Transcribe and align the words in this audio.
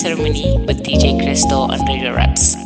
Ceremony 0.00 0.56
with 0.66 0.82
DJ 0.82 1.22
Crystal 1.22 1.70
on 1.70 1.84
Radio 1.84 2.14
Raps. 2.14 2.56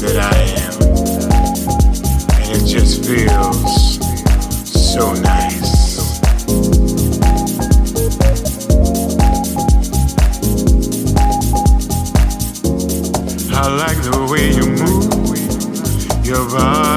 that 0.00 0.16
I 0.16 0.38
am. 0.62 0.74
And 2.42 2.62
it 2.62 2.66
just 2.66 3.04
feels 3.04 3.98
so 4.64 5.12
nice. 5.14 5.98
I 13.50 13.68
like 13.76 14.00
the 14.02 14.28
way 14.30 14.52
you 14.52 14.66
move 14.66 16.26
your 16.26 16.48
body. 16.48 16.87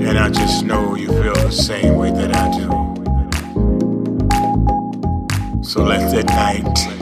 And 0.00 0.18
I 0.18 0.30
just 0.30 0.64
know 0.64 0.94
you 0.94 1.08
feel 1.08 1.34
the 1.34 1.50
same 1.50 1.96
way 1.96 2.10
that 2.10 2.34
I 2.34 2.48
do. 2.56 2.68
So 5.62 5.82
let 5.82 6.10
that 6.12 6.26
night. 6.26 6.97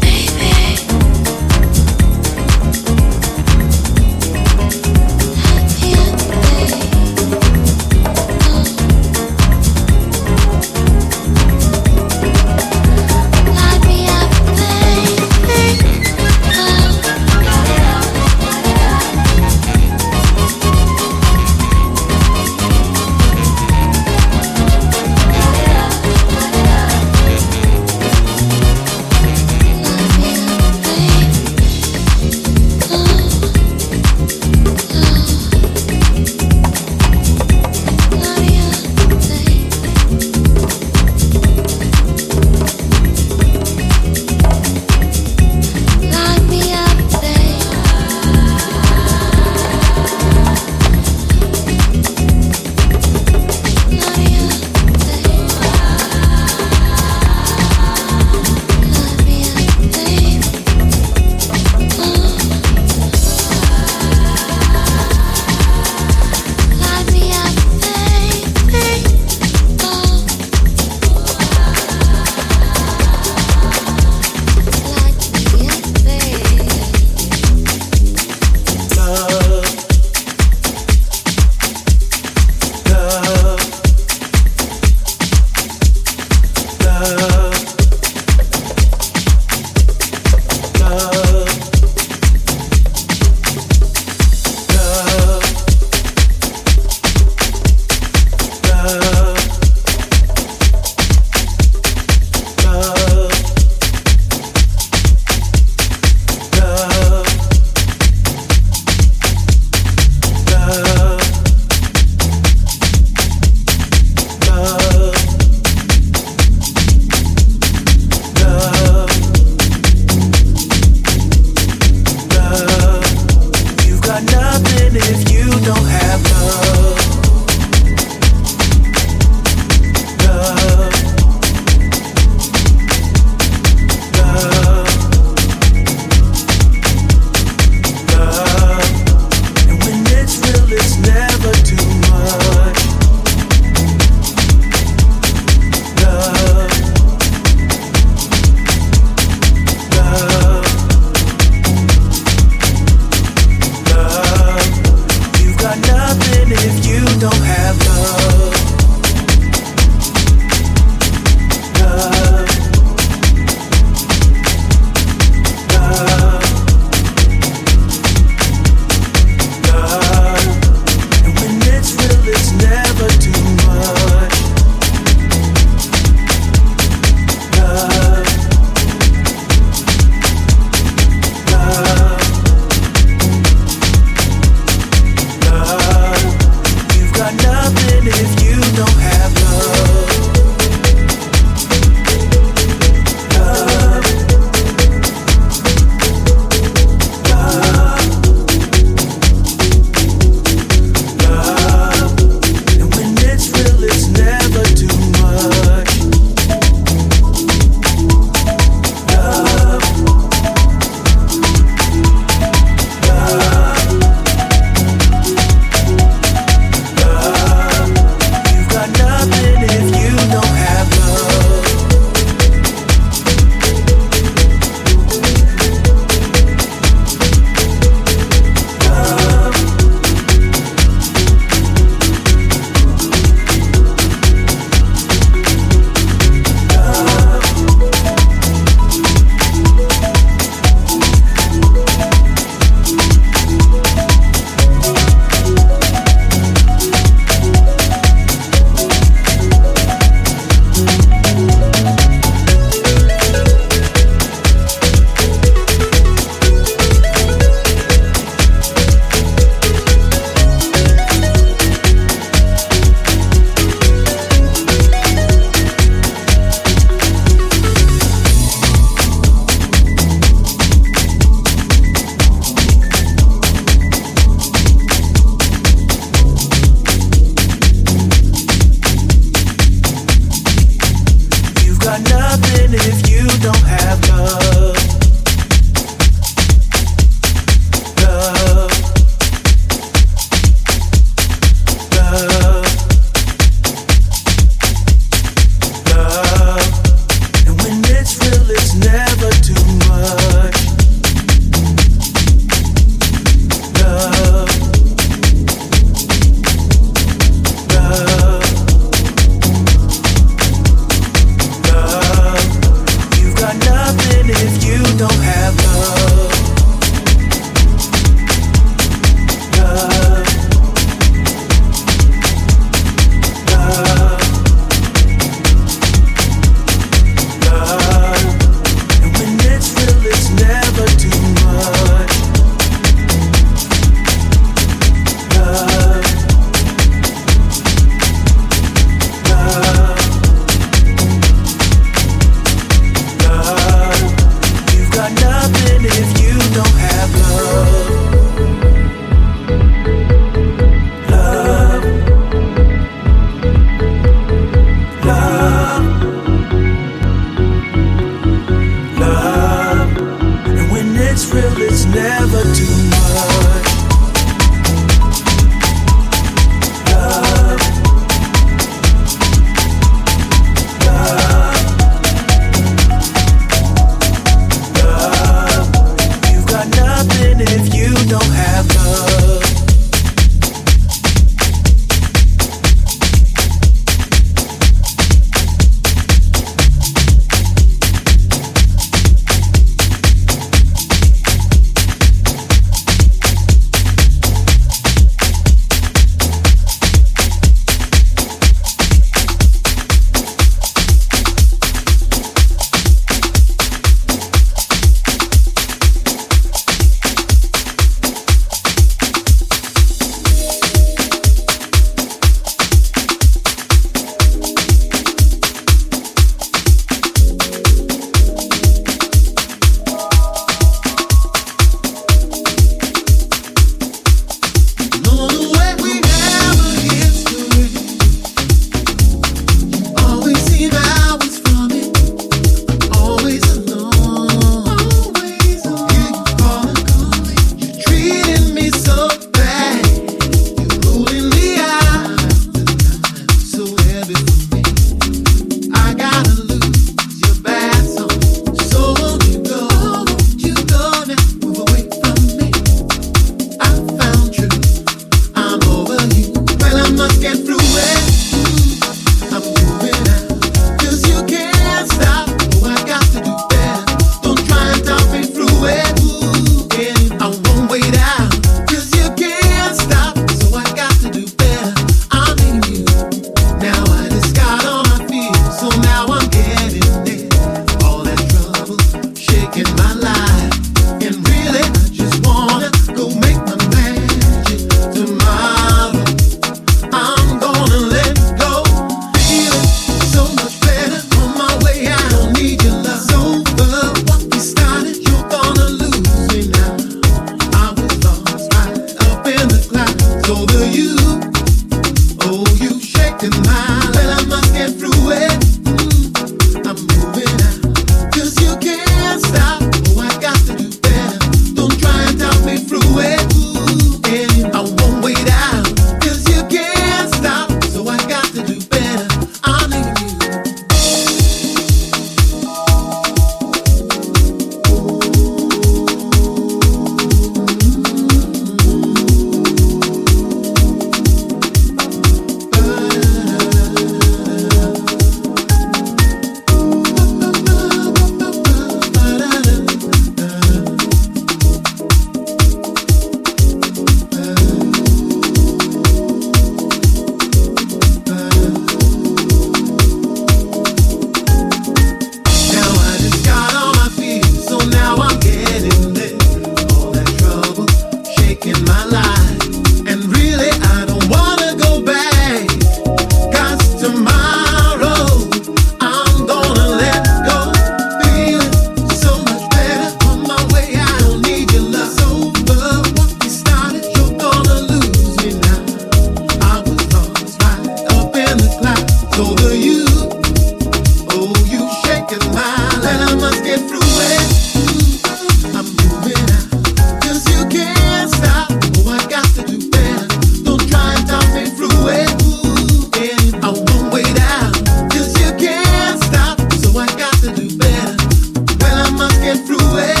went 599.31 599.47
through 599.47 599.77
it. 599.77 600.00